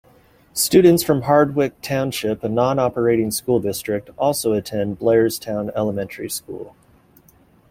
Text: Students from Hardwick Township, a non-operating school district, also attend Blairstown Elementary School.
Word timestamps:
Students 0.55 1.03
from 1.03 1.21
Hardwick 1.21 1.79
Township, 1.83 2.43
a 2.43 2.49
non-operating 2.49 3.29
school 3.29 3.59
district, 3.59 4.09
also 4.17 4.51
attend 4.53 4.97
Blairstown 4.97 5.69
Elementary 5.75 6.27
School. 6.27 6.75